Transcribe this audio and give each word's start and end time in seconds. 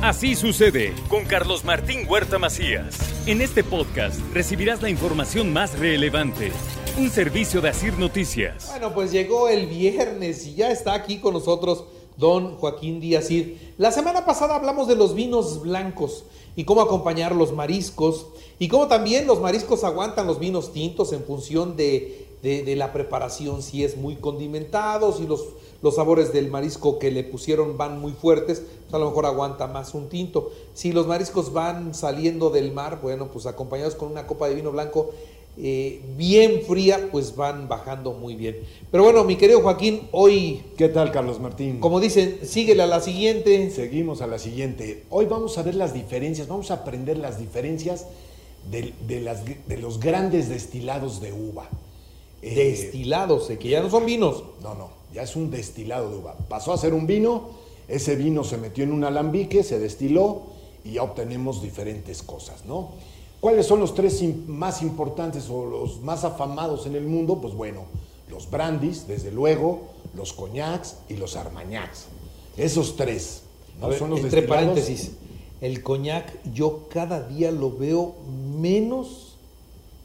Así 0.00 0.36
sucede 0.36 0.94
con 1.08 1.24
Carlos 1.24 1.64
Martín 1.64 2.06
Huerta 2.08 2.38
Macías. 2.38 2.96
En 3.26 3.40
este 3.40 3.64
podcast 3.64 4.20
recibirás 4.32 4.80
la 4.80 4.90
información 4.90 5.52
más 5.52 5.76
relevante. 5.76 6.52
Un 6.96 7.10
servicio 7.10 7.60
de 7.60 7.70
Asir 7.70 7.98
Noticias. 7.98 8.68
Bueno, 8.70 8.94
pues 8.94 9.10
llegó 9.10 9.48
el 9.48 9.66
viernes 9.66 10.46
y 10.46 10.54
ya 10.54 10.70
está 10.70 10.94
aquí 10.94 11.18
con 11.18 11.34
nosotros 11.34 11.82
don 12.16 12.54
Joaquín 12.58 13.00
Díaz. 13.00 13.28
La 13.76 13.90
semana 13.90 14.24
pasada 14.24 14.54
hablamos 14.54 14.86
de 14.86 14.94
los 14.94 15.16
vinos 15.16 15.62
blancos 15.62 16.24
y 16.54 16.62
cómo 16.62 16.80
acompañar 16.80 17.34
los 17.34 17.52
mariscos 17.52 18.28
y 18.60 18.68
cómo 18.68 18.86
también 18.86 19.26
los 19.26 19.40
mariscos 19.40 19.82
aguantan 19.82 20.28
los 20.28 20.38
vinos 20.38 20.72
tintos 20.72 21.12
en 21.12 21.24
función 21.24 21.76
de, 21.76 22.28
de 22.40 22.76
la 22.76 22.92
preparación, 22.92 23.62
si 23.62 23.82
es 23.82 23.96
muy 23.96 24.14
condimentado, 24.14 25.12
si 25.12 25.26
los 25.26 25.44
los 25.82 25.94
sabores 25.94 26.32
del 26.32 26.50
marisco 26.50 26.98
que 26.98 27.10
le 27.10 27.24
pusieron 27.24 27.76
van 27.76 28.00
muy 28.00 28.12
fuertes, 28.12 28.62
pues 28.82 28.94
a 28.94 28.98
lo 28.98 29.06
mejor 29.06 29.26
aguanta 29.26 29.66
más 29.66 29.94
un 29.94 30.08
tinto. 30.08 30.50
Si 30.74 30.92
los 30.92 31.06
mariscos 31.06 31.52
van 31.52 31.94
saliendo 31.94 32.50
del 32.50 32.72
mar, 32.72 33.00
bueno, 33.00 33.28
pues 33.28 33.46
acompañados 33.46 33.94
con 33.94 34.10
una 34.10 34.26
copa 34.26 34.48
de 34.48 34.56
vino 34.56 34.72
blanco 34.72 35.10
eh, 35.60 36.00
bien 36.16 36.62
fría, 36.62 37.08
pues 37.10 37.34
van 37.34 37.68
bajando 37.68 38.12
muy 38.12 38.34
bien. 38.34 38.58
Pero 38.90 39.04
bueno, 39.04 39.24
mi 39.24 39.36
querido 39.36 39.60
Joaquín, 39.60 40.08
hoy... 40.12 40.62
¿Qué 40.76 40.88
tal, 40.88 41.12
Carlos 41.12 41.40
Martín? 41.40 41.80
Como 41.80 42.00
dicen, 42.00 42.40
síguele 42.42 42.82
a 42.82 42.86
la 42.86 43.00
siguiente. 43.00 43.70
Seguimos 43.70 44.20
a 44.20 44.26
la 44.26 44.38
siguiente. 44.38 45.04
Hoy 45.10 45.26
vamos 45.26 45.58
a 45.58 45.62
ver 45.62 45.74
las 45.74 45.94
diferencias, 45.94 46.48
vamos 46.48 46.70
a 46.70 46.74
aprender 46.74 47.18
las 47.18 47.38
diferencias 47.38 48.06
de, 48.70 49.20
las, 49.20 49.44
de 49.44 49.76
los 49.78 49.98
grandes 49.98 50.48
destilados 50.48 51.20
de 51.20 51.32
uva. 51.32 51.68
Eh, 52.40 52.54
destilados, 52.54 53.50
eh, 53.50 53.58
que 53.58 53.68
ya 53.68 53.80
no 53.80 53.90
son 53.90 54.06
vinos. 54.06 54.44
No, 54.62 54.74
no 54.74 54.97
ya 55.18 55.24
es 55.24 55.34
un 55.34 55.50
destilado 55.50 56.10
de 56.10 56.16
uva. 56.16 56.36
Pasó 56.48 56.72
a 56.72 56.78
ser 56.78 56.94
un 56.94 57.08
vino, 57.08 57.48
ese 57.88 58.14
vino 58.14 58.44
se 58.44 58.56
metió 58.56 58.84
en 58.84 58.92
un 58.92 59.02
alambique, 59.02 59.64
se 59.64 59.80
destiló 59.80 60.42
y 60.84 60.92
ya 60.92 61.02
obtenemos 61.02 61.60
diferentes 61.60 62.22
cosas, 62.22 62.64
¿no? 62.66 62.90
¿Cuáles 63.40 63.66
son 63.66 63.80
los 63.80 63.96
tres 63.96 64.22
más 64.46 64.80
importantes 64.80 65.50
o 65.50 65.66
los 65.66 66.00
más 66.02 66.22
afamados 66.22 66.86
en 66.86 66.94
el 66.94 67.04
mundo? 67.04 67.40
Pues 67.40 67.52
bueno, 67.52 67.82
los 68.30 68.48
brandies, 68.48 69.08
desde 69.08 69.32
luego, 69.32 69.88
los 70.14 70.32
coñacs 70.32 70.98
y 71.08 71.14
los 71.14 71.34
armagnacs. 71.34 72.06
Esos 72.56 72.94
tres. 72.94 73.42
¿no? 73.80 73.92
son 73.94 74.10
los 74.10 74.20
entre 74.20 74.42
paréntesis, 74.42 75.14
el 75.60 75.82
coñac 75.82 76.32
yo 76.54 76.86
cada 76.90 77.26
día 77.26 77.50
lo 77.50 77.76
veo 77.76 78.14
menos 78.56 79.36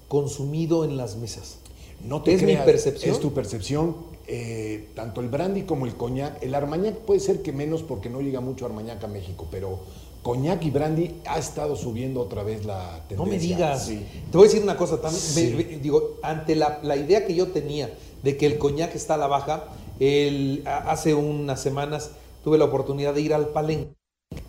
consumido 0.08 0.86
en 0.86 0.97
las 0.97 1.17
mesas. 1.17 1.58
No 2.03 2.23
te 2.23 2.34
¿Es 2.34 2.41
mi 2.41 2.56
percepción? 2.56 3.14
Es 3.14 3.22
tu 3.22 3.31
percepción 3.31 4.12
eh, 4.25 4.89
tanto 4.95 5.19
el 5.21 5.27
brandy 5.27 5.63
como 5.63 5.85
el 5.85 5.95
coñac, 5.95 6.41
el 6.41 6.55
armagnac 6.55 6.95
puede 6.99 7.19
ser 7.19 7.41
que 7.41 7.52
menos 7.52 7.83
porque 7.83 8.09
no 8.09 8.21
llega 8.21 8.39
mucho 8.39 8.66
armagnac 8.66 9.03
a 9.03 9.07
México, 9.07 9.47
pero 9.52 9.79
coñac 10.23 10.63
y 10.63 10.71
brandy 10.71 11.16
ha 11.25 11.38
estado 11.38 11.75
subiendo 11.75 12.21
otra 12.21 12.44
vez 12.44 12.66
la 12.66 13.03
tendencia. 13.09 13.17
No 13.17 13.25
me 13.25 13.38
digas. 13.38 13.88
Te 13.88 14.38
voy 14.38 14.45
a 14.45 14.47
decir 14.47 14.63
una 14.63 14.77
cosa 14.77 15.01
también. 15.01 15.81
digo, 15.81 16.17
ante 16.23 16.55
la, 16.55 16.95
idea 16.95 17.25
que 17.27 17.35
yo 17.35 17.49
tenía 17.49 17.94
de 18.23 18.38
que 18.38 18.45
el 18.45 18.57
coñac 18.57 18.95
está 18.95 19.16
a 19.16 19.17
la 19.17 19.27
baja, 19.27 19.66
el, 19.99 20.63
hace 20.66 21.13
unas 21.13 21.61
semanas 21.61 22.11
tuve 22.44 22.57
la 22.57 22.66
oportunidad 22.66 23.13
de 23.13 23.21
ir 23.21 23.33
al 23.33 23.49
palenque. 23.49 23.91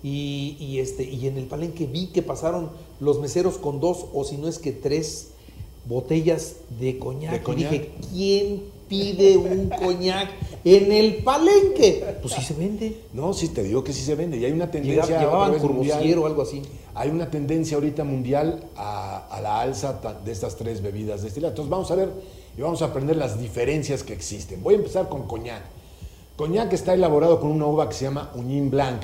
Y, 0.03 0.79
este, 0.79 1.03
y 1.05 1.27
en 1.27 1.37
el 1.37 1.47
palenque 1.47 1.87
vi 1.87 2.07
que 2.07 2.23
pasaron 2.23 2.71
los 3.01 3.21
meseros 3.21 3.59
con 3.59 3.81
dos 3.81 4.07
o 4.15 4.25
si 4.25 4.37
no 4.37 4.49
es 4.49 4.59
que 4.59 4.73
tres 4.73 5.33
botellas 5.87 6.57
de 6.79 6.99
coñac. 6.99 7.47
Y 7.49 7.55
dije, 7.55 7.91
¿quién 8.13 8.74
pide 8.95 9.37
un 9.37 9.69
coñac 9.69 10.31
en 10.65 10.93
el 10.93 11.17
palenque. 11.17 12.17
Pues 12.23 12.35
sí 12.35 12.43
se 12.43 12.55
vende. 12.55 13.01
No, 13.13 13.33
sí 13.33 13.49
te 13.49 13.63
digo 13.63 13.83
que 13.83 13.93
sí 13.93 14.03
se 14.03 14.15
vende. 14.15 14.37
Y 14.39 14.45
hay 14.45 14.53
una 14.53 14.71
tendencia. 14.71 15.21
Llevaban 15.21 15.61
mundial, 15.61 16.19
o 16.19 16.27
algo 16.27 16.43
así. 16.43 16.63
Hay 16.95 17.11
una 17.11 17.31
tendencia 17.31 17.77
ahorita 17.77 18.05
mundial 18.05 18.65
a, 18.77 19.41
la 19.43 19.61
alza 19.61 20.01
de 20.25 20.33
estas 20.33 20.57
tres 20.57 20.81
bebidas 20.81 21.23
destiladas. 21.23 21.53
Entonces 21.53 21.71
vamos 21.71 21.91
a 21.91 21.97
ver 21.97 22.11
y 22.57 22.61
vamos 22.61 22.83
a 22.83 22.87
aprender 22.87 23.17
las 23.17 23.41
diferencias 23.41 24.03
que 24.05 24.13
existen. 24.13 24.63
Voy 24.63 24.75
a 24.75 24.77
empezar 24.79 25.09
con 25.09 25.27
coñac. 25.27 25.63
Coñac 26.37 26.73
está 26.73 26.95
elaborado 26.95 27.41
con 27.41 27.51
una 27.51 27.67
uva 27.67 27.89
que 27.89 27.95
se 27.95 28.05
llama 28.05 28.33
Uñín 28.35 28.71
Blanc. 28.71 29.03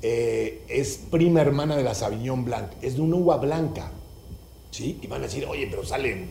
Eh, 0.00 0.62
es 0.68 1.00
prima 1.10 1.40
hermana 1.40 1.76
de 1.76 1.82
la 1.82 1.94
Sauvignon 1.94 2.44
Blanc. 2.44 2.68
Es 2.82 2.96
de 2.96 3.02
una 3.02 3.16
uva 3.16 3.38
blanca. 3.38 3.90
¿Sí? 4.70 4.98
Y 5.02 5.06
van 5.06 5.22
a 5.22 5.24
decir, 5.24 5.46
oye, 5.46 5.66
pero 5.70 5.82
sale 5.84 6.26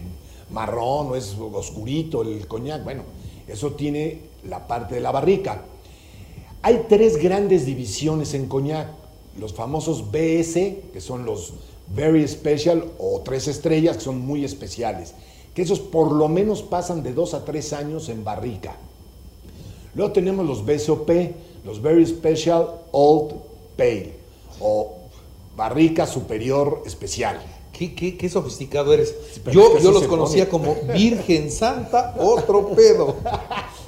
marrón 0.50 1.08
o 1.08 1.16
es 1.16 1.36
oscurito 1.40 2.22
el 2.22 2.48
coñac. 2.48 2.84
Bueno, 2.84 3.04
eso 3.48 3.72
tiene 3.74 4.22
la 4.44 4.68
parte 4.68 4.96
de 4.96 5.02
la 5.02 5.12
barrica. 5.12 5.64
Hay 6.62 6.86
tres 6.90 7.18
grandes 7.18 7.66
divisiones 7.66 8.34
en 8.34 8.48
coñac. 8.48 8.90
Los 9.40 9.54
famosos 9.54 10.12
BS, 10.12 10.78
que 10.92 11.00
son 11.00 11.26
los 11.26 11.54
Very 11.88 12.28
Special 12.28 12.84
o 12.98 13.22
tres 13.22 13.48
estrellas, 13.48 13.98
que 13.98 14.04
son 14.04 14.20
muy 14.20 14.44
especiales. 14.44 15.14
Que 15.54 15.62
esos 15.62 15.80
por 15.80 16.12
lo 16.12 16.28
menos 16.28 16.64
pasan 16.64 17.04
de 17.04 17.14
dos 17.14 17.34
a 17.34 17.46
tres 17.46 17.74
años 17.74 18.10
en 18.10 18.24
barrica. 18.24 18.76
Luego 19.96 20.12
tenemos 20.12 20.46
los 20.46 20.66
BSOP, 20.66 21.10
los 21.66 21.82
Very 21.82 22.06
Special 22.06 22.82
Old 22.92 23.34
Pale 23.76 24.14
o 24.60 24.94
barrica 25.56 26.06
superior 26.06 26.84
especial. 26.86 27.40
Qué, 27.78 28.30
sofisticado 28.30 28.94
eres. 28.94 29.14
yo 29.52 29.78
yo 29.80 29.92
los 29.92 30.04
conocía 30.04 30.50
como 30.50 30.76
Virgen 30.94 31.52
Santa, 31.52 32.16
otro 32.18 32.70
pedo. 32.70 33.16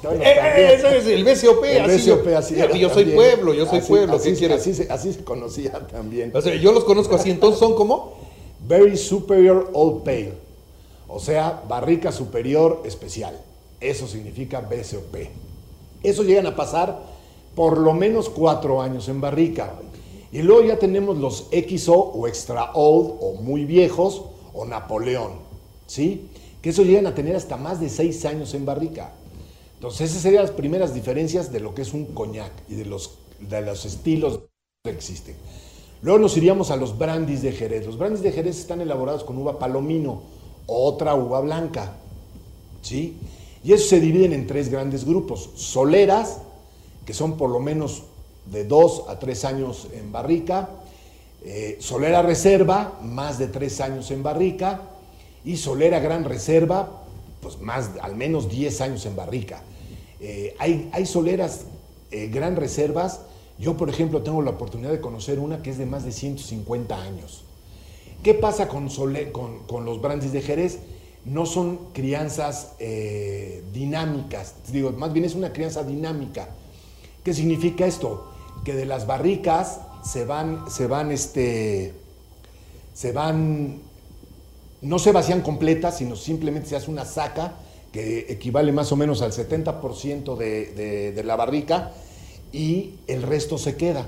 Eh, 0.02 0.18
eh, 0.22 0.74
eso 0.78 0.88
es 0.88 1.06
el 1.06 1.24
BCOP. 1.24 1.64
El 1.64 2.34
así, 2.34 2.56
Yo 2.78 2.88
soy 2.88 3.04
pueblo, 3.04 3.52
yo 3.52 3.66
soy 3.66 3.80
pueblo. 3.82 4.14
Así, 4.14 4.34
se, 4.34 4.90
así 4.90 5.12
se 5.12 5.24
conocía 5.24 5.72
también. 5.72 6.32
yo 6.60 6.72
los 6.72 6.84
conozco 6.84 7.16
así, 7.16 7.30
entonces 7.30 7.58
son 7.58 7.74
como... 7.74 8.18
Very 8.66 8.96
Superior 8.96 9.70
Old 9.72 10.02
Pale. 10.04 10.34
O 11.08 11.18
sea, 11.18 11.62
barrica 11.68 12.12
superior 12.12 12.82
especial. 12.84 13.38
Eso 13.80 14.06
significa 14.06 14.60
BCOP. 14.60 15.16
Eso 16.02 16.22
llegan 16.22 16.46
a 16.46 16.54
pasar 16.54 16.98
por 17.54 17.78
lo 17.78 17.92
menos 17.94 18.28
cuatro 18.28 18.80
años 18.80 19.08
en 19.08 19.20
barrica. 19.20 19.74
Y 20.32 20.42
luego 20.42 20.62
ya 20.62 20.78
tenemos 20.78 21.18
los 21.18 21.48
XO 21.50 21.94
o 21.94 22.28
Extra 22.28 22.72
Old 22.74 23.16
o 23.20 23.34
muy 23.34 23.64
viejos 23.64 24.24
o 24.52 24.64
Napoleón, 24.64 25.32
¿sí? 25.86 26.28
Que 26.62 26.70
eso 26.70 26.82
llegan 26.82 27.06
a 27.06 27.14
tener 27.14 27.34
hasta 27.34 27.56
más 27.56 27.80
de 27.80 27.88
seis 27.88 28.24
años 28.24 28.54
en 28.54 28.64
barrica. 28.64 29.12
Entonces 29.74 30.10
esas 30.10 30.22
serían 30.22 30.42
las 30.42 30.52
primeras 30.52 30.94
diferencias 30.94 31.50
de 31.52 31.60
lo 31.60 31.74
que 31.74 31.82
es 31.82 31.94
un 31.94 32.06
coñac 32.06 32.52
y 32.68 32.74
de 32.74 32.84
los, 32.84 33.18
de 33.40 33.62
los 33.62 33.84
estilos 33.86 34.40
que 34.84 34.90
existen. 34.90 35.36
Luego 36.02 36.18
nos 36.18 36.36
iríamos 36.36 36.70
a 36.70 36.76
los 36.76 36.96
brandies 36.96 37.42
de 37.42 37.52
Jerez. 37.52 37.86
Los 37.86 37.98
brandies 37.98 38.22
de 38.22 38.32
Jerez 38.32 38.58
están 38.58 38.80
elaborados 38.80 39.24
con 39.24 39.36
uva 39.36 39.58
palomino, 39.58 40.22
otra 40.66 41.14
uva 41.14 41.40
blanca, 41.40 41.96
¿sí? 42.82 43.18
Y 43.64 43.72
eso 43.72 43.88
se 43.88 44.00
dividen 44.00 44.32
en 44.32 44.46
tres 44.46 44.70
grandes 44.70 45.04
grupos. 45.04 45.50
Soleras, 45.56 46.40
que 47.04 47.12
son 47.12 47.36
por 47.36 47.50
lo 47.50 47.60
menos 47.60 48.04
de 48.50 48.64
dos 48.64 49.04
a 49.08 49.18
tres 49.18 49.44
años 49.44 49.86
en 49.92 50.12
barrica, 50.12 50.68
eh, 51.44 51.78
Solera 51.80 52.22
Reserva, 52.22 52.98
más 53.02 53.38
de 53.38 53.46
tres 53.46 53.80
años 53.80 54.10
en 54.10 54.22
barrica, 54.22 54.82
y 55.44 55.56
Solera 55.56 56.00
Gran 56.00 56.24
Reserva, 56.24 57.02
pues 57.40 57.60
más, 57.60 57.90
al 58.02 58.14
menos 58.14 58.50
10 58.50 58.80
años 58.82 59.06
en 59.06 59.16
barrica. 59.16 59.62
Eh, 60.20 60.54
hay, 60.58 60.90
hay, 60.92 61.06
soleras 61.06 61.64
eh, 62.10 62.28
Gran 62.28 62.56
Reservas, 62.56 63.22
yo 63.58 63.78
por 63.78 63.88
ejemplo 63.88 64.22
tengo 64.22 64.42
la 64.42 64.50
oportunidad 64.50 64.90
de 64.90 65.00
conocer 65.00 65.38
una 65.38 65.62
que 65.62 65.70
es 65.70 65.78
de 65.78 65.86
más 65.86 66.04
de 66.04 66.12
150 66.12 67.00
años. 67.00 67.44
¿Qué 68.22 68.34
pasa 68.34 68.68
con, 68.68 68.90
con, 69.66 69.84
los 69.86 70.02
brandies 70.02 70.32
de 70.32 70.42
Jerez? 70.42 70.80
No 71.24 71.46
son 71.46 71.78
crianzas 71.94 72.72
dinámicas, 73.72 74.56
digo, 74.70 74.90
más 74.92 75.14
bien 75.14 75.24
es 75.24 75.34
una 75.34 75.54
crianza 75.54 75.84
dinámica. 75.84 76.50
¿Qué 77.24 77.32
significa 77.32 77.86
esto? 77.86 78.29
Que 78.64 78.74
de 78.74 78.86
las 78.86 79.06
barricas 79.06 79.80
se 80.02 80.24
van, 80.24 80.70
se 80.70 80.86
van, 80.86 81.10
este, 81.10 81.94
se 82.94 83.12
van, 83.12 83.80
no 84.80 84.98
se 84.98 85.12
vacían 85.12 85.40
completas, 85.40 85.98
sino 85.98 86.16
simplemente 86.16 86.68
se 86.68 86.76
hace 86.76 86.90
una 86.90 87.04
saca 87.04 87.54
que 87.92 88.26
equivale 88.28 88.72
más 88.72 88.92
o 88.92 88.96
menos 88.96 89.20
al 89.22 89.32
70% 89.32 90.36
de, 90.36 91.12
de, 91.12 91.24
la 91.24 91.36
barrica 91.36 91.92
y 92.52 92.94
el 93.08 93.22
resto 93.22 93.58
se 93.58 93.76
queda 93.76 94.06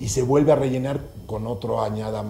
y 0.00 0.08
se 0.08 0.22
vuelve 0.22 0.52
a 0.52 0.56
rellenar 0.56 1.00
con 1.26 1.46
otro 1.46 1.82
añada 1.82 2.24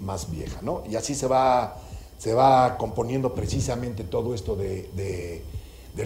más 0.00 0.30
vieja, 0.30 0.60
¿no? 0.62 0.84
Y 0.88 0.96
así 0.96 1.14
se 1.14 1.26
va, 1.26 1.76
se 2.16 2.32
va 2.32 2.78
componiendo 2.78 3.34
precisamente 3.34 4.04
todo 4.04 4.34
esto 4.34 4.56
de 4.56 4.88
de 4.94 5.42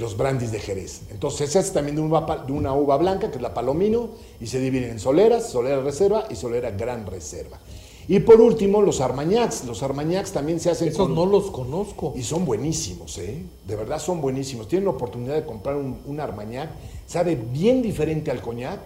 los 0.01 0.17
brandies 0.17 0.53
de 0.53 0.59
Jerez. 0.59 1.03
Entonces 1.11 1.51
se 1.51 1.59
hace 1.59 1.73
también 1.73 1.97
de 1.97 2.03
una, 2.03 2.73
uva 2.75 2.97
blanca, 2.97 3.31
que 3.31 3.37
es 3.37 3.43
la 3.43 3.55
palomino, 3.55 4.11
y 4.41 4.47
se 4.47 4.59
dividen 4.59 4.91
en 4.91 4.99
soleras, 4.99 5.51
solera 5.51 5.83
reserva 5.83 6.25
y 6.31 6.37
solera 6.37 6.71
gran 6.71 7.07
reserva. 7.07 7.61
Y 8.09 8.21
por 8.21 8.41
último, 8.41 8.83
los 8.83 9.01
armagnacs. 9.01 9.65
Los 9.65 9.83
armagnacs 9.83 10.33
también 10.33 10.59
se 10.61 10.71
hacen 10.71 10.89
Esos 10.89 11.09
no 11.09 11.25
los 11.25 11.51
conozco. 11.51 12.13
Y 12.17 12.23
son 12.23 12.45
buenísimos, 12.45 13.17
¿eh? 13.19 13.43
De 13.67 13.77
verdad 13.77 14.01
son 14.01 14.21
buenísimos. 14.21 14.67
Tienen 14.67 14.87
la 14.87 14.93
oportunidad 14.93 15.35
de 15.35 15.45
comprar 15.45 15.77
un, 15.77 16.21
armagnac. 16.21 16.71
Sabe 17.07 17.37
bien 17.37 17.81
diferente 17.81 18.31
al 18.31 18.41
coñac 18.41 18.81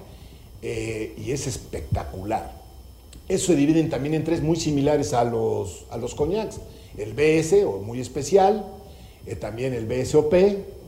eh, 0.61 1.15
y 1.17 1.31
es 1.31 1.47
espectacular. 1.47 2.53
Eso 3.29 3.47
se 3.47 3.57
dividen 3.57 3.91
también 3.91 4.15
en 4.15 4.25
tres 4.25 4.43
muy 4.43 4.57
similares 4.57 5.13
a 5.13 5.25
los, 5.25 5.87
a 5.91 5.97
los 5.97 6.15
cognacs. 6.15 6.61
El 6.97 7.15
BS, 7.15 7.65
o 7.65 7.79
muy 7.79 8.01
especial, 8.01 8.65
eh, 9.27 9.37
también 9.37 9.75
el 9.75 9.87
BSOP, 9.87 10.35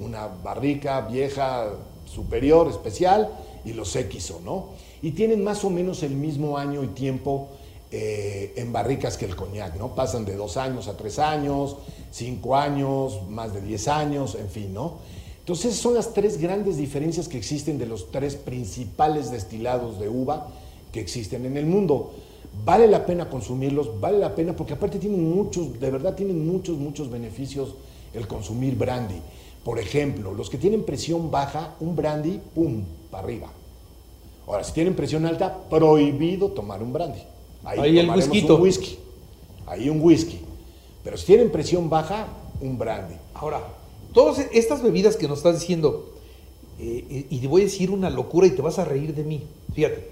una 0.00 0.28
barrica 0.28 1.00
vieja, 1.02 1.70
superior, 2.04 2.68
especial, 2.68 3.30
y 3.64 3.72
los 3.72 3.90
XO, 3.92 4.40
¿no? 4.44 4.70
Y 5.02 5.12
tienen 5.12 5.42
más 5.42 5.64
o 5.64 5.70
menos 5.70 6.02
el 6.02 6.12
mismo 6.12 6.56
año 6.56 6.82
y 6.82 6.88
tiempo 6.88 7.48
eh, 7.90 8.52
en 8.56 8.72
barricas 8.72 9.16
que 9.16 9.24
el 9.24 9.34
coñac, 9.34 9.76
¿no? 9.76 9.94
Pasan 9.94 10.24
de 10.24 10.36
dos 10.36 10.56
años 10.56 10.88
a 10.88 10.96
tres 10.96 11.18
años, 11.18 11.76
cinco 12.10 12.56
años, 12.56 13.20
más 13.28 13.52
de 13.54 13.60
diez 13.60 13.88
años, 13.88 14.36
en 14.36 14.48
fin, 14.48 14.72
¿no? 14.72 14.98
Entonces 15.40 15.76
son 15.76 15.94
las 15.94 16.12
tres 16.12 16.38
grandes 16.38 16.76
diferencias 16.76 17.26
que 17.26 17.38
existen 17.38 17.78
de 17.78 17.86
los 17.86 18.10
tres 18.10 18.36
principales 18.36 19.30
destilados 19.30 19.98
de 19.98 20.08
uva 20.08 20.48
que 20.92 21.00
existen 21.00 21.46
en 21.46 21.56
el 21.56 21.66
mundo. 21.66 22.12
Vale 22.64 22.86
la 22.86 23.06
pena 23.06 23.30
consumirlos, 23.30 23.98
vale 24.00 24.18
la 24.18 24.34
pena 24.34 24.54
porque 24.54 24.74
aparte 24.74 24.98
tienen 24.98 25.34
muchos, 25.34 25.80
de 25.80 25.90
verdad 25.90 26.14
tienen 26.14 26.46
muchos, 26.46 26.76
muchos 26.76 27.10
beneficios 27.10 27.74
el 28.14 28.26
consumir 28.26 28.76
brandy. 28.76 29.20
Por 29.64 29.78
ejemplo, 29.78 30.32
los 30.32 30.48
que 30.48 30.58
tienen 30.58 30.84
presión 30.84 31.30
baja, 31.30 31.74
un 31.80 31.94
brandy, 31.94 32.40
¡pum!, 32.54 32.84
para 33.10 33.24
arriba. 33.24 33.48
Ahora, 34.46 34.64
si 34.64 34.72
tienen 34.72 34.94
presión 34.94 35.26
alta, 35.26 35.68
prohibido 35.68 36.48
tomar 36.48 36.82
un 36.82 36.92
brandy. 36.92 37.20
Ahí, 37.64 37.98
el 37.98 38.08
whisky. 38.08 38.46
un 38.48 38.60
whisky. 38.60 38.98
Ahí 39.66 39.90
un 39.90 40.00
whisky. 40.00 40.40
Pero 41.04 41.18
si 41.18 41.26
tienen 41.26 41.50
presión 41.50 41.90
baja, 41.90 42.28
un 42.60 42.78
brandy. 42.78 43.14
Ahora, 43.34 43.62
todas 44.14 44.38
estas 44.52 44.82
bebidas 44.82 45.16
que 45.16 45.28
nos 45.28 45.38
estás 45.38 45.60
diciendo, 45.60 46.14
eh, 46.78 47.26
y 47.28 47.38
te 47.38 47.46
voy 47.46 47.62
a 47.62 47.64
decir 47.64 47.90
una 47.90 48.08
locura 48.08 48.46
y 48.46 48.50
te 48.52 48.62
vas 48.62 48.78
a 48.78 48.84
reír 48.84 49.14
de 49.14 49.24
mí. 49.24 49.42
Fíjate, 49.74 50.08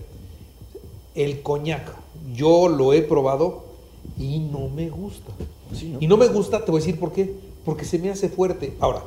el 1.15 1.43
coñac, 1.43 1.95
yo 2.35 2.69
lo 2.69 2.93
he 2.93 3.03
probado 3.03 3.65
y 4.19 4.39
no 4.39 4.69
me 4.69 4.91
gusta. 4.91 5.33
Y 5.99 6.07
no 6.07 6.17
me 6.17 6.29
gusta, 6.29 6.65
te 6.65 6.71
voy 6.71 6.81
a 6.81 6.85
decir 6.85 7.01
por 7.01 7.13
qué 7.13 7.35
porque 7.67 7.85
se 7.85 7.99
me 7.99 8.09
hace 8.09 8.31
fuerte. 8.31 8.75
Ahora, 8.81 9.03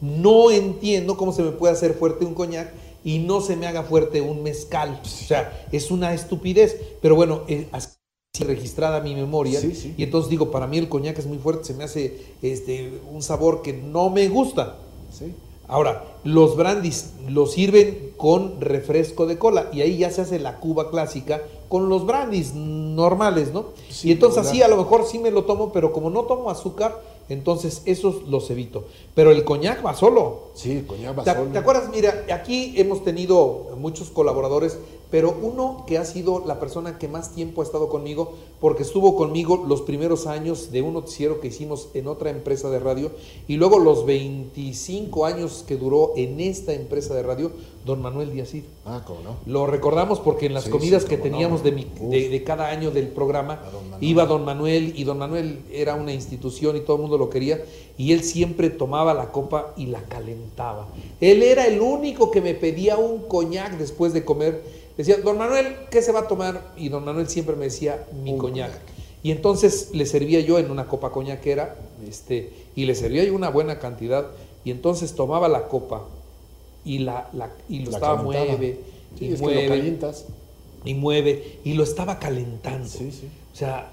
no 0.00 0.50
entiendo 0.50 1.16
cómo 1.16 1.32
se 1.32 1.42
me 1.42 1.52
puede 1.52 1.74
hacer 1.74 1.92
fuerte 1.92 2.24
un 2.24 2.34
coñac 2.34 2.72
y 3.04 3.18
no 3.18 3.42
se 3.42 3.54
me 3.54 3.66
haga 3.66 3.82
fuerte 3.84 4.22
un 4.22 4.42
mezcal. 4.42 5.00
O 5.04 5.06
sea, 5.06 5.66
es 5.70 5.90
una 5.90 6.14
estupidez. 6.14 6.76
Pero 7.02 7.14
bueno, 7.14 7.42
eh, 7.48 7.68
así 7.70 7.90
registrada 8.40 9.00
mi 9.02 9.14
memoria. 9.14 9.60
Y 9.96 10.02
entonces 10.02 10.30
digo, 10.30 10.50
para 10.50 10.66
mí 10.66 10.78
el 10.78 10.88
coñac 10.88 11.18
es 11.18 11.26
muy 11.26 11.38
fuerte, 11.38 11.64
se 11.64 11.74
me 11.74 11.84
hace 11.84 12.34
este, 12.40 12.98
un 13.12 13.22
sabor 13.22 13.60
que 13.60 13.74
no 13.74 14.08
me 14.08 14.28
gusta. 14.28 14.78
Ahora, 15.66 16.04
los 16.24 16.56
brandis 16.56 17.12
los 17.28 17.52
sirven 17.52 18.14
con 18.16 18.58
refresco 18.58 19.26
de 19.26 19.36
cola 19.36 19.68
y 19.70 19.82
ahí 19.82 19.98
ya 19.98 20.10
se 20.10 20.22
hace 20.22 20.38
la 20.38 20.60
cuba 20.60 20.90
clásica 20.90 21.42
con 21.68 21.90
los 21.90 22.06
brandis 22.06 22.54
normales, 22.54 23.52
¿no? 23.52 23.66
y 24.02 24.12
entonces 24.12 24.46
así 24.46 24.62
a 24.62 24.68
lo 24.68 24.78
mejor 24.78 25.04
sí 25.04 25.18
me 25.18 25.30
lo 25.30 25.44
tomo, 25.44 25.70
pero 25.70 25.92
como 25.92 26.08
no 26.08 26.22
tomo 26.22 26.48
azúcar, 26.48 27.02
entonces, 27.28 27.82
esos 27.84 28.26
los 28.28 28.50
evito. 28.50 28.84
Pero 29.14 29.30
el 29.30 29.44
coñac 29.44 29.84
va 29.84 29.94
solo. 29.94 30.48
Sí, 30.54 30.72
el 30.72 30.86
coñac 30.86 31.18
va 31.18 31.24
¿Te, 31.24 31.32
solo. 31.32 31.50
¿Te 31.52 31.58
acuerdas? 31.58 31.90
Mira, 31.90 32.24
aquí 32.32 32.74
hemos 32.76 33.04
tenido 33.04 33.76
muchos 33.76 34.10
colaboradores 34.10 34.78
pero 35.10 35.34
uno 35.40 35.84
que 35.86 35.98
ha 35.98 36.04
sido 36.04 36.44
la 36.46 36.60
persona 36.60 36.98
que 36.98 37.08
más 37.08 37.34
tiempo 37.34 37.62
ha 37.62 37.64
estado 37.64 37.88
conmigo, 37.88 38.34
porque 38.60 38.82
estuvo 38.82 39.16
conmigo 39.16 39.64
los 39.66 39.82
primeros 39.82 40.26
años 40.26 40.70
de 40.70 40.82
un 40.82 40.94
noticiero 40.94 41.40
que 41.40 41.48
hicimos 41.48 41.88
en 41.94 42.08
otra 42.08 42.30
empresa 42.30 42.68
de 42.68 42.78
radio, 42.78 43.10
y 43.46 43.56
luego 43.56 43.78
los 43.78 44.04
25 44.04 45.24
años 45.24 45.64
que 45.66 45.76
duró 45.76 46.12
en 46.16 46.40
esta 46.40 46.74
empresa 46.74 47.14
de 47.14 47.22
radio, 47.22 47.50
don 47.86 48.02
Manuel 48.02 48.32
Díaz 48.32 48.48
Ah, 48.84 49.02
¿cómo 49.06 49.20
no? 49.22 49.36
Lo 49.46 49.66
recordamos 49.66 50.20
porque 50.20 50.46
en 50.46 50.54
las 50.54 50.68
comidas 50.68 51.04
que 51.04 51.16
teníamos 51.16 51.62
de, 51.62 51.70
de, 51.72 52.44
cada 52.44 52.68
año 52.68 52.90
del 52.90 53.08
programa, 53.08 53.60
iba 54.00 54.26
don 54.26 54.44
Manuel, 54.44 54.92
y 54.96 55.04
don 55.04 55.18
Manuel 55.18 55.60
era 55.70 55.94
una 55.94 56.12
institución 56.12 56.76
y 56.76 56.80
todo 56.80 56.96
el 56.96 57.02
mundo 57.02 57.17
lo 57.18 57.28
quería, 57.28 57.62
y 57.96 58.12
él 58.12 58.22
siempre 58.22 58.70
tomaba 58.70 59.12
la 59.12 59.30
copa 59.32 59.74
y 59.76 59.86
la 59.86 60.00
calentaba. 60.02 60.88
Él 61.20 61.42
era 61.42 61.66
el 61.66 61.80
único 61.80 62.30
que 62.30 62.40
me 62.40 62.54
pedía 62.54 62.96
un 62.96 63.26
coñac 63.28 63.76
después 63.76 64.12
de 64.12 64.24
comer 64.24 64.62
Decía, 64.98 65.18
don 65.18 65.38
Manuel, 65.38 65.76
¿qué 65.92 66.02
se 66.02 66.10
va 66.10 66.20
a 66.20 66.26
tomar? 66.26 66.72
Y 66.76 66.88
don 66.88 67.04
Manuel 67.04 67.28
siempre 67.28 67.54
me 67.54 67.66
decía, 67.66 68.04
mi 68.24 68.36
coñac. 68.36 68.72
Y 69.22 69.30
entonces 69.30 69.90
le 69.92 70.04
servía 70.06 70.40
yo 70.40 70.58
en 70.58 70.72
una 70.72 70.88
copa 70.88 71.12
coñaquera, 71.12 71.76
este, 72.06 72.52
y 72.74 72.84
le 72.84 72.96
servía 72.96 73.22
yo 73.22 73.32
una 73.32 73.48
buena 73.48 73.78
cantidad, 73.78 74.26
y 74.64 74.72
entonces 74.72 75.14
tomaba 75.14 75.48
la 75.48 75.68
copa 75.68 76.08
y, 76.84 76.98
la, 76.98 77.30
y 77.68 77.84
lo 77.84 77.92
estaba 77.92 78.20
mueve, 78.20 78.80
y 79.20 79.28
mueve, 79.36 79.98
y 80.84 80.94
mueve, 80.94 81.58
y 81.62 81.74
lo 81.74 81.84
estaba 81.84 82.18
calentando. 82.18 82.88
Sí, 82.88 83.12
sí. 83.12 83.28
O 83.52 83.56
sea, 83.56 83.92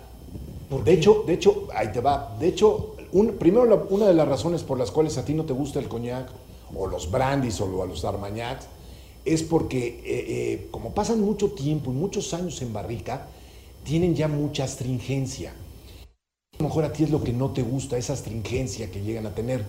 de 0.84 0.92
hecho, 0.92 1.24
de 1.28 1.34
hecho, 1.34 1.68
ahí 1.76 1.92
te 1.92 2.02
va. 2.02 2.36
De 2.40 2.48
hecho, 2.48 2.95
primero 3.24 3.88
una 3.90 4.08
de 4.08 4.14
las 4.14 4.28
razones 4.28 4.64
por 4.64 4.78
las 4.78 4.92
cuales 4.92 5.18
a 5.18 5.24
ti 5.24 5.34
no 5.34 5.46
te 5.46 5.54
gusta 5.54 5.80
el 5.80 5.88
coñac, 5.88 6.30
o 6.76 6.88
los 6.88 7.10
brandies, 7.10 7.62
o 7.62 7.86
los 7.86 8.04
armagnacs, 8.04 8.68
es 9.24 9.42
porque 9.44 9.88
eh, 9.88 10.04
eh, 10.06 10.68
como 10.72 10.94
pasan 10.94 11.22
mucho 11.22 11.52
tiempo 11.52 11.92
y 11.92 11.96
muchos 11.96 12.34
años 12.34 12.62
en 12.62 12.74
barrica, 12.74 13.28
tienen 13.84 14.16
ya 14.16 14.28
mucha 14.28 14.66
astringencia. 14.66 15.52
A 15.52 16.64
lo 16.64 16.70
mejor 16.70 16.84
a 16.86 16.94
ti 16.94 17.04
es 17.04 17.10
lo 17.10 17.24
que 17.24 17.34
no 17.34 17.52
te 17.52 17.62
gusta, 17.62 17.98
esa 17.98 18.14
astringencia 18.14 18.92
que 18.92 19.02
llegan 19.02 19.26
a 19.26 19.34
tener. 19.34 19.64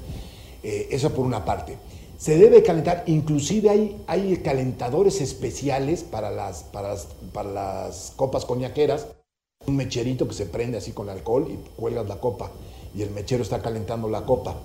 Eh, 0.63 0.89
eso 0.91 1.13
por 1.13 1.25
una 1.25 1.45
parte. 1.45 1.79
Se 2.19 2.37
debe 2.37 2.63
calentar, 2.63 3.05
inclusive 3.07 3.71
hay, 4.07 4.37
calentadores 4.39 5.21
especiales 5.21 6.03
para 6.03 6.31
las, 6.31 6.65
para, 6.65 6.89
las, 6.89 7.09
para 7.33 7.51
las 7.51 8.13
copas 8.17 8.45
coñaqueras. 8.45 9.07
Un 9.67 9.77
mecherito 9.77 10.27
que 10.27 10.35
se 10.35 10.47
prende 10.47 10.79
así 10.79 10.93
con 10.93 11.09
alcohol 11.09 11.47
y 11.51 11.57
cuelgas 11.79 12.09
la 12.09 12.21
copa 12.21 12.51
y 12.95 13.03
el 13.03 13.11
mechero 13.11 13.43
está 13.43 13.61
calentando 13.61 14.09
la 14.09 14.25
copa 14.25 14.57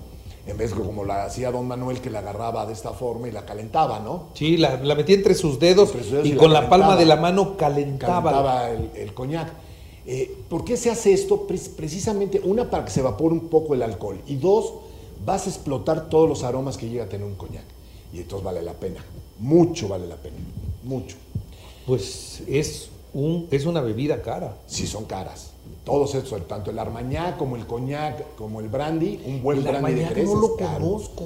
en 0.46 0.56
vez 0.56 0.74
de 0.74 0.82
como 0.82 1.04
la 1.04 1.24
hacía 1.24 1.52
don 1.52 1.68
Manuel 1.68 2.00
que 2.00 2.10
la 2.10 2.18
agarraba 2.18 2.66
de 2.66 2.72
esta 2.72 2.92
forma 2.92 3.28
y 3.28 3.30
la 3.30 3.44
calentaba, 3.44 4.00
¿no? 4.00 4.28
Sí, 4.34 4.56
la, 4.56 4.76
metía 4.78 5.14
entre 5.14 5.34
sus 5.34 5.60
dedos, 5.60 5.92
y, 6.24 6.32
con 6.32 6.52
la, 6.52 6.68
palma 6.68 6.96
de 6.96 7.06
la 7.06 7.16
mano 7.16 7.56
calentaba. 7.56 8.30
Calentaba 8.30 8.70
el, 8.70 8.90
el 8.96 9.14
coñac. 9.14 9.52
Eh, 10.04 10.36
¿Por 10.48 10.64
qué 10.64 10.76
se 10.76 10.90
hace 10.90 11.12
esto? 11.12 11.46
Precisamente, 11.46 12.40
una, 12.42 12.68
para 12.68 12.84
que 12.84 12.90
se 12.90 13.00
evapore 13.00 13.34
un 13.34 13.48
poco 13.48 13.74
el 13.74 13.82
alcohol 13.82 14.20
y 14.26 14.34
dos, 14.34 14.74
vas 15.24 15.46
a 15.46 15.50
explotar 15.50 16.08
todos 16.08 16.28
los 16.28 16.42
aromas 16.42 16.76
que 16.76 16.88
llega 16.88 17.04
a 17.04 17.08
tener 17.08 17.26
un 17.26 17.36
coñac. 17.36 17.64
Y 18.12 18.18
entonces 18.18 18.44
vale 18.44 18.62
la 18.62 18.74
pena, 18.74 19.02
mucho 19.38 19.88
vale 19.88 20.08
la 20.08 20.16
pena, 20.16 20.36
mucho. 20.82 21.16
Pues 21.86 22.42
es, 22.48 22.90
un, 23.14 23.46
es 23.52 23.64
una 23.64 23.80
bebida 23.80 24.22
cara. 24.22 24.56
Sí, 24.66 24.88
son 24.88 25.04
caras 25.04 25.51
todos 25.84 26.14
estos, 26.14 26.46
tanto 26.46 26.70
el 26.70 26.78
armañá 26.78 27.36
como 27.36 27.56
el 27.56 27.66
coñac, 27.66 28.34
como 28.36 28.60
el 28.60 28.68
brandy, 28.68 29.20
un 29.26 29.42
buen 29.42 29.62
brandy 29.62 29.94
de 29.94 30.06
Jerez 30.06 30.26
no 30.26 30.40
lo 30.40 30.56
conozco. 30.56 31.24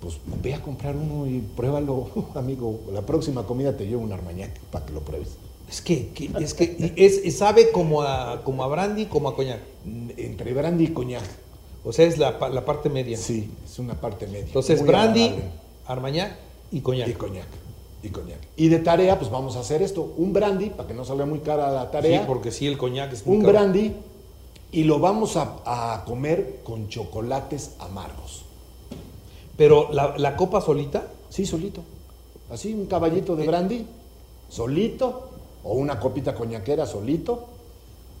Pues 0.00 0.18
ve 0.42 0.54
a 0.54 0.62
comprar 0.62 0.96
uno 0.96 1.26
y 1.26 1.40
pruébalo, 1.40 2.08
amigo. 2.34 2.80
La 2.92 3.02
próxima 3.02 3.44
comida 3.44 3.76
te 3.76 3.86
llevo 3.86 4.02
un 4.02 4.12
armañac 4.12 4.58
para 4.70 4.86
que 4.86 4.92
lo 4.92 5.00
pruebes. 5.00 5.36
Es 5.68 5.82
que, 5.82 6.10
es 6.40 6.54
que 6.54 6.94
es, 6.96 7.36
sabe 7.36 7.70
como 7.70 8.02
a, 8.02 8.42
como 8.42 8.64
a 8.64 8.66
brandy, 8.66 9.06
como 9.06 9.28
a 9.28 9.36
coñac. 9.36 9.60
Entre 10.16 10.54
brandy 10.54 10.84
y 10.84 10.88
coñac. 10.88 11.22
O 11.84 11.92
sea, 11.92 12.06
es 12.06 12.18
la, 12.18 12.38
la 12.50 12.64
parte 12.64 12.88
media. 12.88 13.16
Sí, 13.18 13.50
es 13.64 13.78
una 13.78 13.94
parte 13.94 14.26
media. 14.26 14.46
Entonces, 14.46 14.84
brandy, 14.84 15.32
armañac 15.86 16.36
y 16.72 16.80
coñac. 16.80 17.08
Y 17.08 17.12
coñac 17.12 17.46
y 18.02 18.08
coñac. 18.08 18.38
Y 18.56 18.68
de 18.68 18.78
tarea, 18.78 19.18
pues 19.18 19.30
vamos 19.30 19.56
a 19.56 19.60
hacer 19.60 19.82
esto, 19.82 20.14
un 20.16 20.32
brandy, 20.32 20.70
para 20.70 20.88
que 20.88 20.94
no 20.94 21.04
salga 21.04 21.26
muy 21.26 21.40
cara 21.40 21.70
la 21.70 21.90
tarea. 21.90 22.20
Sí, 22.20 22.24
porque 22.26 22.50
sí, 22.50 22.66
el 22.66 22.78
coñac 22.78 23.12
es 23.12 23.26
muy 23.26 23.36
Un 23.36 23.42
brandy 23.42 23.94
y 24.72 24.84
lo 24.84 24.98
vamos 24.98 25.36
a, 25.36 26.04
comer 26.06 26.60
con 26.64 26.88
chocolates 26.88 27.72
amargos. 27.78 28.44
¿Pero 29.56 29.90
la, 29.92 30.36
copa 30.36 30.60
solita? 30.60 31.08
Sí, 31.28 31.44
solito. 31.44 31.82
Así, 32.50 32.72
un 32.72 32.86
caballito 32.86 33.36
de 33.36 33.46
brandy, 33.46 33.86
solito, 34.48 35.28
o 35.62 35.74
una 35.74 36.00
copita 36.00 36.34
coñaquera 36.34 36.86
solito, 36.86 37.46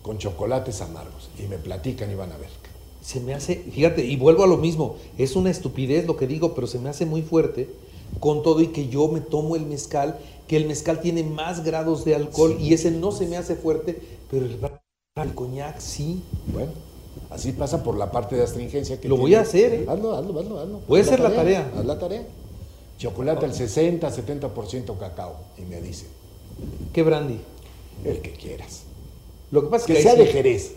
con 0.02 0.18
chocolates 0.18 0.80
amargos. 0.82 1.30
Y 1.38 1.42
me 1.44 1.56
platican 1.56 2.10
y 2.10 2.14
van 2.14 2.32
a 2.32 2.36
ver. 2.36 2.50
Se 3.00 3.20
me 3.20 3.32
hace, 3.32 3.56
fíjate, 3.56 4.04
y 4.04 4.16
vuelvo 4.16 4.44
a 4.44 4.46
lo 4.46 4.58
mismo, 4.58 4.96
es 5.16 5.34
una 5.34 5.50
estupidez 5.50 6.06
lo 6.06 6.16
que 6.18 6.26
digo, 6.26 6.54
pero 6.54 6.66
se 6.66 6.78
me 6.78 6.90
hace 6.90 7.06
muy 7.06 7.22
fuerte 7.22 7.70
con 8.18 8.42
todo 8.42 8.60
y 8.60 8.68
que 8.68 8.88
yo 8.88 9.08
me 9.08 9.20
tomo 9.20 9.56
el 9.56 9.66
mezcal, 9.66 10.18
que 10.48 10.56
el 10.56 10.66
mezcal 10.66 11.00
tiene 11.00 11.22
más 11.22 11.64
grados 11.64 12.04
de 12.04 12.14
alcohol 12.14 12.56
y 12.60 12.74
ese 12.74 12.90
no 12.90 13.12
se 13.12 13.26
me 13.26 13.36
hace 13.36 13.54
fuerte, 13.54 14.00
pero 14.30 14.46
el, 14.46 14.58
el 15.16 15.34
coñac 15.34 15.78
sí. 15.78 16.22
Bueno, 16.52 16.72
así 17.30 17.52
pasa 17.52 17.82
por 17.82 17.96
la 17.96 18.10
parte 18.10 18.36
de 18.36 18.42
astringencia 18.42 19.00
que 19.00 19.08
Lo 19.08 19.16
voy 19.16 19.34
a 19.34 19.42
hacer, 19.42 19.74
¿eh? 19.74 19.86
Hazlo, 19.88 20.14
hazlo, 20.16 20.40
hazlo, 20.40 20.60
hazlo. 20.60 20.80
Voy 20.88 21.00
a 21.00 21.02
hacer 21.02 21.20
la 21.20 21.34
tarea. 21.34 21.70
Haz 21.76 21.84
la 21.84 21.98
tarea. 21.98 22.26
Chocolate 22.98 23.46
al 23.46 23.54
60, 23.54 24.10
70% 24.10 24.98
cacao. 24.98 25.36
Y 25.56 25.62
me 25.62 25.80
dice. 25.80 26.06
¿Qué 26.92 27.02
brandy? 27.02 27.38
El 28.04 28.20
que 28.20 28.32
quieras. 28.32 28.82
Lo 29.50 29.62
que 29.62 29.68
pasa 29.68 29.86
que, 29.86 29.92
es 29.92 29.98
que 29.98 30.02
sea 30.02 30.14
de 30.14 30.26
Jerez. 30.26 30.72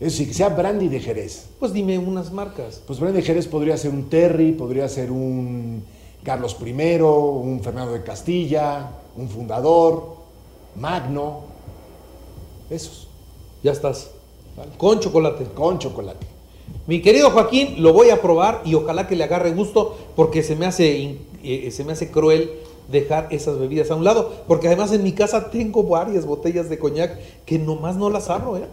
Es 0.00 0.12
decir, 0.12 0.28
que 0.28 0.34
sea 0.34 0.48
brandy 0.48 0.88
de 0.88 1.00
Jerez. 1.00 1.46
Pues 1.58 1.72
dime 1.72 1.98
unas 1.98 2.32
marcas. 2.32 2.80
Pues 2.86 2.98
brandy 2.98 3.20
de 3.20 3.26
Jerez 3.26 3.46
podría 3.46 3.76
ser 3.76 3.90
un 3.90 4.08
Terry, 4.08 4.52
podría 4.52 4.88
ser 4.88 5.12
un 5.12 5.84
Carlos 6.22 6.56
I, 6.60 7.00
un 7.00 7.60
Fernando 7.62 7.92
de 7.92 8.02
Castilla, 8.02 8.90
un 9.16 9.28
fundador, 9.28 10.16
Magno, 10.76 11.40
Esos. 12.70 13.08
Ya 13.62 13.72
estás. 13.72 14.10
Con 14.78 15.00
chocolate. 15.00 15.44
Con 15.54 15.78
chocolate. 15.78 16.26
Mi 16.86 17.00
querido 17.00 17.30
Joaquín, 17.30 17.82
lo 17.82 17.92
voy 17.92 18.10
a 18.10 18.20
probar 18.20 18.62
y 18.64 18.74
ojalá 18.74 19.06
que 19.06 19.16
le 19.16 19.24
agarre 19.24 19.52
gusto 19.52 19.96
porque 20.16 20.42
se 20.42 20.56
me 20.56 20.66
hace, 20.66 21.18
eh, 21.42 21.70
se 21.70 21.84
me 21.84 21.92
hace 21.92 22.10
cruel 22.10 22.50
dejar 22.90 23.28
esas 23.30 23.58
bebidas 23.58 23.90
a 23.90 23.94
un 23.94 24.04
lado, 24.04 24.32
porque 24.48 24.66
además 24.66 24.92
en 24.92 25.02
mi 25.02 25.12
casa 25.12 25.50
tengo 25.50 25.84
varias 25.84 26.26
botellas 26.26 26.68
de 26.68 26.78
coñac 26.78 27.18
que 27.44 27.58
nomás 27.58 27.96
no 27.96 28.10
las 28.10 28.30
abro, 28.30 28.56
¿eh? 28.56 28.66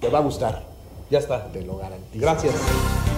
Te 0.00 0.08
va 0.08 0.18
a 0.18 0.22
gustar. 0.22 0.64
Ya 1.10 1.18
está. 1.18 1.50
Te 1.52 1.62
lo 1.62 1.76
garantizo. 1.76 2.20
Gracias. 2.20 2.54